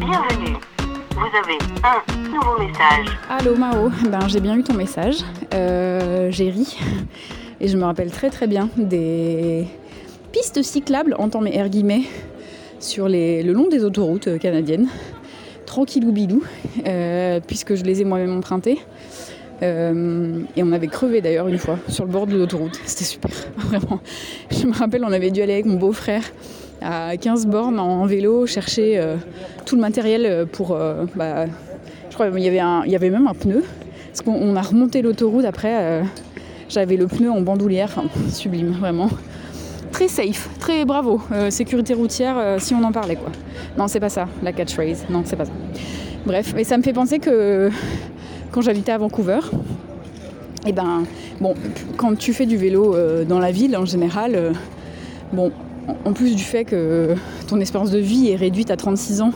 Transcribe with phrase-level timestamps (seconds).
[0.00, 0.56] Bienvenue.
[1.10, 3.06] Vous avez un nouveau message.
[3.28, 5.16] Allô Mao, ben, j'ai bien eu ton message.
[5.52, 6.78] Euh, j'ai ri.
[7.60, 9.66] Et je me rappelle très très bien des
[10.32, 12.04] pistes cyclables, entends mes air guillemets,
[12.78, 14.88] sur les, le long des autoroutes euh, canadiennes.
[15.66, 16.42] Tranquillou bilou,
[16.86, 18.78] euh, puisque je les ai moi-même empruntées.
[19.62, 22.80] Euh, et on avait crevé d'ailleurs une fois sur le bord de l'autoroute.
[22.84, 24.00] C'était super, vraiment.
[24.50, 26.22] Je me rappelle, on avait dû aller avec mon beau-frère
[26.80, 29.16] à 15 bornes en vélo chercher euh,
[29.66, 30.72] tout le matériel pour.
[30.72, 31.46] euh, bah,
[32.08, 33.62] je crois qu'il y, avait y avait même un pneu.
[34.08, 36.02] Parce qu'on on a remonté l'autoroute après.
[36.68, 39.08] J'avais le pneu en bandoulière, sublime, vraiment.
[39.92, 41.20] Très safe, très bravo.
[41.50, 43.30] Sécurité routière, si on en parlait quoi.
[43.78, 45.04] Non, c'est pas ça, la catchphrase.
[45.08, 45.52] Non, c'est pas ça.
[46.26, 47.70] Bref, mais ça me fait penser que
[48.52, 49.40] quand j'habitais à Vancouver,
[50.66, 51.04] et ben,
[51.40, 51.54] bon,
[51.96, 54.52] quand tu fais du vélo euh, dans la ville en général, euh,
[55.32, 55.52] bon,
[56.04, 57.14] en- plus du fait que
[57.48, 59.32] ton espérance de vie est réduite à 36 ans,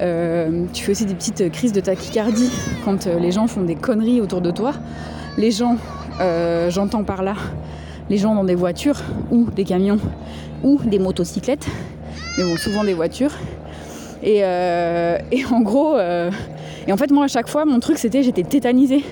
[0.00, 2.50] euh, tu fais aussi des petites crises de tachycardie
[2.84, 4.72] quand les gens font des conneries autour de toi.
[5.38, 5.76] Les gens,
[6.68, 7.34] j'entends par là,
[8.10, 9.00] les gens dans des voitures
[9.30, 9.98] ou des camions
[10.62, 11.66] ou des motocyclettes,
[12.38, 13.32] mais souvent des voitures.
[14.22, 15.96] Et, en gros,
[16.86, 19.02] et en fait, moi à chaque fois, mon truc c'était j'étais tétanisée.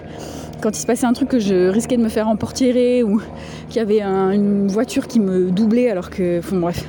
[0.60, 3.20] Quand il se passait un truc que je risquais de me faire emportirer ou
[3.68, 6.84] qu'il y avait un- une voiture qui me doublait alors que, enfin bref,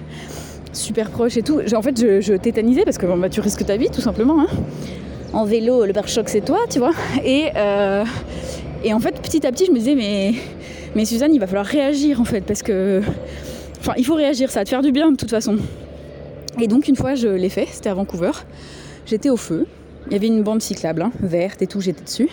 [0.73, 1.59] super proche et tout.
[1.75, 4.41] En fait, je, tétanisais parce que bah, tu risques ta vie tout simplement.
[4.41, 4.47] hein.
[5.33, 6.91] En vélo, le pare-choc c'est toi, tu vois.
[7.25, 8.03] Et, euh,
[8.83, 10.33] et en fait, petit à petit, je me disais, mais,
[10.95, 13.01] mais Suzanne, il va falloir réagir en fait parce que.
[13.79, 15.57] Enfin, il faut réagir, ça va te faire du bien de toute façon.
[16.61, 18.31] Et donc, une fois, je l'ai fait, c'était à Vancouver.
[19.07, 19.65] J'étais au feu.
[20.07, 22.29] Il y avait une bande cyclable, hein, verte et tout, j'étais dessus.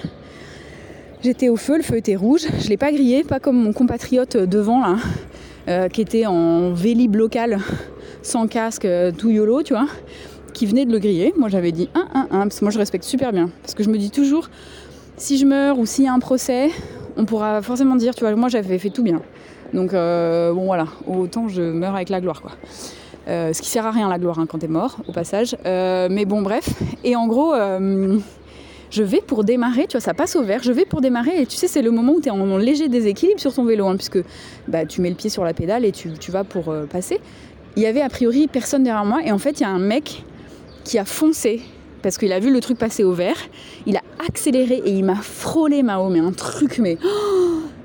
[1.22, 2.46] J'étais au feu, le feu était rouge.
[2.60, 4.96] Je l'ai pas grillé, pas comme mon compatriote devant là,
[5.68, 7.58] euh, qui était en vélib local,
[8.22, 9.86] sans casque, euh, tout yolo, tu vois,
[10.54, 11.34] qui venait de le griller.
[11.36, 13.50] Moi j'avais dit 1, 1, 1, parce que moi je respecte super bien.
[13.62, 14.48] Parce que je me dis toujours,
[15.16, 16.70] si je meurs ou s'il y a un procès,
[17.16, 19.20] on pourra forcément dire, tu vois, moi j'avais fait tout bien.
[19.74, 22.52] Donc euh, bon voilà, autant je meurs avec la gloire quoi.
[23.28, 25.56] Euh, ce qui sert à rien la gloire hein, quand t'es mort, au passage.
[25.66, 26.68] Euh, mais bon bref.
[27.04, 27.54] Et en gros.
[27.54, 28.18] euh,
[28.92, 31.46] je vais pour démarrer, tu vois, ça passe au vert, je vais pour démarrer et
[31.46, 33.94] tu sais, c'est le moment où tu es en léger déséquilibre sur ton vélo, hein,
[33.94, 34.18] puisque
[34.66, 37.20] bah, tu mets le pied sur la pédale et tu, vas pour passer.
[37.76, 39.78] Il y avait a priori personne derrière moi et en fait, il y a un
[39.78, 40.24] mec
[40.82, 41.62] qui a foncé
[42.02, 43.36] parce qu'il a vu le truc passer au vert,
[43.86, 46.98] il a accéléré et il m'a frôlé Mao, mais un truc, mais.
[47.04, 47.39] oh,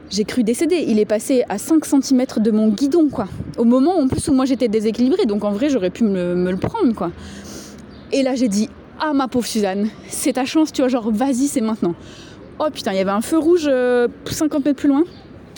[0.10, 0.86] j'ai cru décéder.
[0.88, 3.28] Il est passé à 5 cm de mon guidon, quoi.
[3.58, 6.58] Au moment en plus où moi j'étais déséquilibrée, donc en vrai j'aurais pu me, le
[6.58, 7.12] prendre, quoi.
[8.12, 11.48] Et là j'ai dit ah ma pauvre Suzanne, c'est ta chance, tu vois, genre vas-y,
[11.48, 11.96] c'est maintenant.
[12.60, 15.04] Oh putain, il y avait un feu rouge euh, 50 mètres plus loin.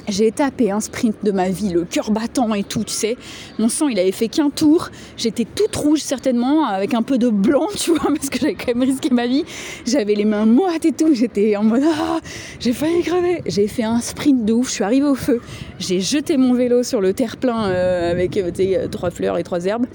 [0.09, 3.18] J'ai tapé un sprint de ma vie, le cœur battant et tout, tu sais.
[3.59, 4.90] Mon sang, il avait fait qu'un tour.
[5.18, 8.73] J'étais toute rouge, certainement, avec un peu de blanc, tu vois, parce que j'avais quand
[8.73, 9.44] même risqué ma vie.
[9.85, 11.13] J'avais les mains moites et tout.
[11.13, 12.19] J'étais en mode, ah,
[12.62, 13.41] j'ai failli crever.
[13.47, 14.69] J'ai fait un sprint de ouf.
[14.69, 15.41] Je suis arrivée au feu.
[15.78, 19.88] J'ai jeté mon vélo sur le terre-plein euh, avec euh, trois fleurs et trois herbes.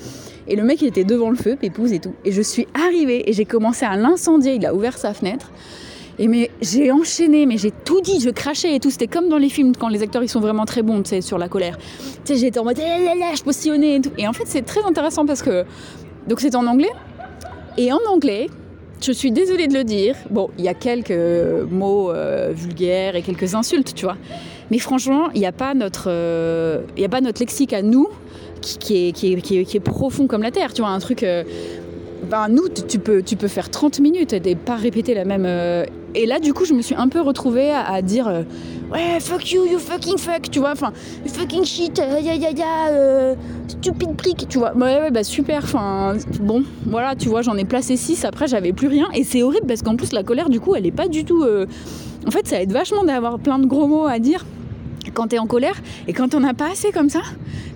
[0.47, 2.15] Et le mec, il était devant le feu, pépouze et tout.
[2.27, 4.57] Et je suis arrivée et j'ai commencé à l'incendier.
[4.57, 5.51] Il a ouvert sa fenêtre.
[6.19, 8.91] Et mais j'ai enchaîné, mais j'ai tout dit, je crachais et tout.
[8.91, 11.21] C'était comme dans les films quand les acteurs ils sont vraiment très bons, tu sais,
[11.21, 11.79] sur la colère.
[12.25, 14.11] Tu sais, j'étais en mode, eh là là, je postillonnais et tout.
[14.19, 15.65] Et en fait, c'est très intéressant parce que
[16.29, 16.91] donc c'est en anglais.
[17.79, 18.49] Et en anglais,
[19.01, 20.15] je suis désolée de le dire.
[20.31, 21.11] Bon, il y a quelques
[21.71, 24.17] mots euh, vulgaires et quelques insultes, tu vois.
[24.71, 28.09] Mais franchement, il n'y a pas notre, euh, y a pas notre lexique à nous
[28.61, 30.91] qui, qui est, qui, est, qui, est, qui est profond comme la terre, tu vois,
[30.91, 31.23] un truc.
[31.23, 31.43] euh,
[32.31, 35.45] ben, nous, tu- peux, tu peux faire 30 minutes et pas répéter la même.
[35.47, 35.85] euh,
[36.15, 38.43] Et là, du coup, je me suis un peu retrouvée à, dire euh,
[38.93, 40.93] Ouais, fuck you, you fucking fuck, tu vois, enfin,
[41.25, 43.35] you fucking shit, euh, ya ya ya, euh,
[43.67, 44.77] stupide prick, tu vois.
[44.77, 48.73] Ouais, ouais, bah super, enfin, bon, voilà, tu vois, j'en ai placé 6, après, j'avais
[48.73, 49.07] plus rien.
[49.15, 51.45] Et c'est horrible parce qu'en plus, la colère, du coup, elle est pas du tout.
[52.27, 54.45] En fait, ça aide vachement d'avoir plein de gros mots à dire
[55.15, 57.23] quand t'es en colère et quand t'en as pas assez comme ça,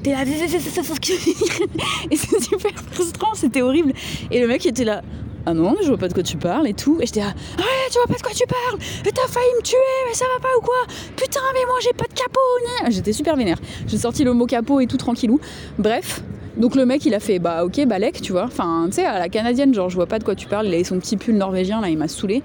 [0.02, 0.24] t'es là
[2.10, 3.92] et c'est super frustrant, c'était horrible.
[4.30, 5.02] Et le mec était là,
[5.46, 6.98] ah non mais je vois pas de quoi tu parles et tout.
[7.00, 9.62] Et j'étais là, ah ouais tu vois pas de quoi tu parles, t'as failli me
[9.62, 9.76] tuer,
[10.08, 10.76] mais ça va pas ou quoi?
[11.16, 12.40] Putain mais moi j'ai pas de capot.
[12.82, 12.90] gna.
[12.90, 13.58] J'étais super vénère.
[13.86, 15.40] J'ai sorti le mot capot et tout tranquillou.
[15.78, 16.22] Bref.
[16.56, 19.18] Donc le mec il a fait bah ok balèque tu vois, enfin tu sais à
[19.18, 21.36] la canadienne genre je vois pas de quoi tu parles, il avait son petit pull
[21.36, 22.42] norvégien là il m'a saoulé.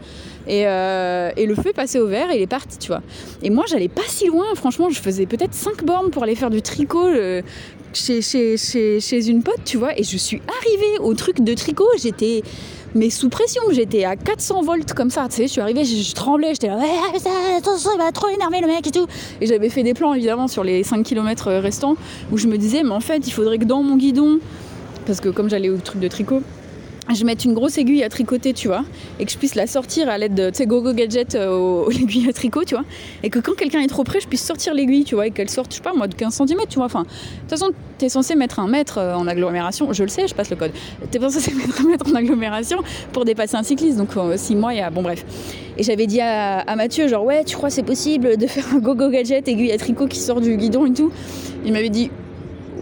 [0.48, 3.02] Et, euh, le feu est passé au vert et il est parti tu vois.
[3.42, 6.50] Et moi j'allais pas si loin, franchement je faisais peut-être 5 bornes pour aller faire
[6.50, 7.42] du tricot euh,
[7.94, 9.98] chez, chez, chez, chez une pote tu vois.
[9.98, 12.44] Et je suis arrivée au truc de tricot, j'étais
[12.95, 16.13] mais sous pression, j'étais à 400 volts comme ça, tu sais, je suis arrivée, je,
[16.13, 16.79] tremblais, j'étais là,
[17.57, 19.07] attention, il va trop énerver le mec et tout.
[19.39, 21.95] Et j'avais fait des plans évidemment sur les 5 km restants
[22.31, 24.39] où je me disais, mais en fait, il faudrait que dans mon guidon,
[25.05, 26.41] parce que comme j'allais au truc de tricot,
[27.13, 28.84] je mette une grosse aiguille à tricoter, tu vois,
[29.19, 31.92] et que je puisse la sortir à l'aide de, tu sais, go-go gadget euh, aux,
[31.92, 32.84] aiguilles à tricot, tu vois,
[33.24, 35.50] et que quand quelqu'un est trop près, je puisse sortir l'aiguille, tu vois, et qu'elle
[35.50, 36.86] sorte, je sais pas, moi, de 15 cm, tu vois.
[36.86, 40.28] Enfin, de toute façon, t'es censé mettre un mètre euh, en agglomération, je le sais,
[40.28, 40.72] je passe le code.
[41.10, 42.78] T'es censé mettre un mètre en agglomération
[43.12, 44.90] pour dépasser un cycliste, donc 6 mois, il y a.
[44.90, 45.25] Bon, bref.
[45.78, 49.10] Et j'avais dit à, Mathieu, genre, ouais, tu crois c'est possible de faire un go-go
[49.10, 51.12] gadget, aiguille à tricot qui sort du guidon et tout?
[51.66, 52.12] Il m'avait dit,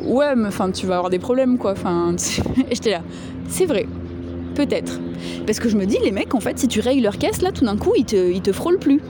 [0.06, 1.72] ouais, mais enfin, tu vas avoir des problèmes, quoi.
[1.72, 2.16] Enfin,
[2.70, 3.02] et j'étais là,
[3.48, 3.86] c'est vrai.
[4.56, 5.00] Peut-être.
[5.46, 7.52] Parce que je me dis, les mecs, en fait, si tu rayes leur caisse, là,
[7.52, 9.02] tout d'un coup, ils te, ils te frôlent plus.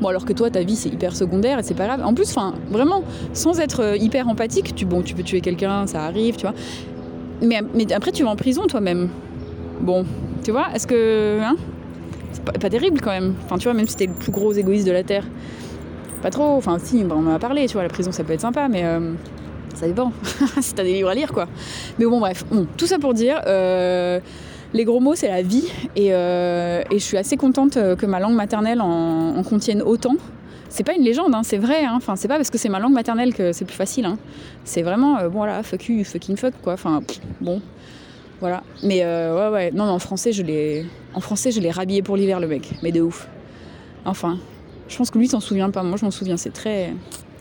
[0.00, 2.02] Bon, alors que toi, ta vie, c'est hyper secondaire et c'est pas grave.
[2.04, 3.04] En plus, enfin, vraiment,
[3.34, 6.54] sans être euh, hyper empathique, tu, bon, tu peux tuer quelqu'un, ça arrive, tu vois.
[7.40, 9.08] Mais, mais après, tu vas en prison toi-même.
[9.80, 10.04] Bon,
[10.42, 11.40] tu vois, est-ce que.
[11.40, 11.56] Hein
[12.32, 13.34] c'est pas, terrible quand même.
[13.44, 15.24] Enfin, tu vois, même si t'es le plus gros égoïste de la Terre.
[16.22, 16.56] Pas trop.
[16.56, 18.84] Enfin, si, on en a parlé, tu vois, la prison, ça peut être sympa, mais.
[18.84, 19.12] Euh,
[19.74, 20.12] ça dépend.
[20.60, 21.46] si t'as des livres à lire, quoi.
[21.98, 22.44] Mais bon, bref.
[22.76, 23.40] Tout ça pour dire.
[23.46, 24.20] Euh,
[24.74, 25.64] les gros mots, c'est la vie.
[25.98, 30.16] Euh, et, je suis assez contente euh, que ma langue maternelle en, contienne autant.
[30.68, 31.84] C'est pas une légende, hein, c'est vrai.
[31.84, 31.94] Hein.
[31.96, 34.06] Enfin, c'est pas parce que c'est ma langue maternelle que c'est plus facile.
[34.06, 34.18] Hein.
[34.64, 36.74] C'est vraiment, euh, bon, voilà, fuck you, fucking fuck, quoi.
[36.74, 37.02] Enfin,
[37.40, 37.60] bon,
[38.40, 38.62] voilà.
[38.82, 39.70] Mais ouais, ouais.
[39.72, 42.70] Non, non, en français, je l'ai, en français, je l'ai rhabillé pour l'hiver, le mec.
[42.82, 43.28] Mais de ouf.
[44.04, 44.38] Enfin,
[44.88, 45.82] je pense que lui s'en souvient pas.
[45.82, 46.38] Moi, je m'en souviens.
[46.38, 46.94] C'est très,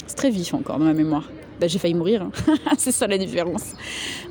[0.05, 1.29] c'est très vif encore dans ma mémoire.
[1.61, 2.23] Bah, j'ai failli mourir.
[2.23, 2.31] Hein.
[2.79, 3.75] c'est ça la différence.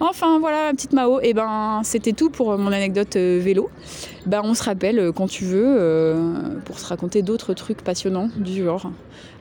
[0.01, 1.21] Enfin voilà, petite Mao.
[1.21, 3.71] Et eh ben c'était tout pour mon anecdote euh, vélo.
[4.27, 8.31] Ben, on se rappelle euh, quand tu veux euh, pour se raconter d'autres trucs passionnants
[8.35, 8.91] du genre.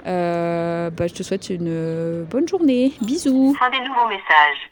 [0.06, 2.94] bah, je te souhaite une bonne journée.
[3.02, 3.56] Bisous.
[3.58, 4.72] Fin des nouveaux messages.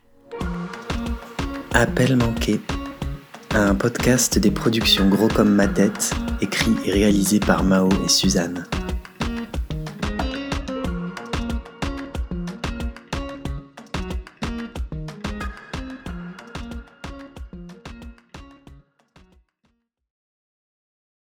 [1.73, 2.61] Appel manqué.
[3.55, 8.65] Un podcast des productions Gros comme ma tête, écrit et réalisé par Mao et Suzanne.